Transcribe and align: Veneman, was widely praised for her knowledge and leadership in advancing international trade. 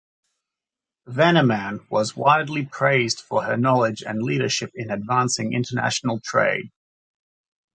Veneman, 1.07 1.85
was 1.91 2.15
widely 2.17 2.65
praised 2.65 3.19
for 3.19 3.43
her 3.43 3.55
knowledge 3.55 4.01
and 4.01 4.23
leadership 4.23 4.71
in 4.73 4.89
advancing 4.89 5.53
international 5.53 6.19
trade. 6.21 6.71